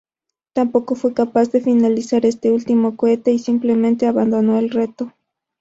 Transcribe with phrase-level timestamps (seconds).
[0.53, 5.13] Tampoco fue capaz de finalizar este último cohete, y simplemente abandonó el reto.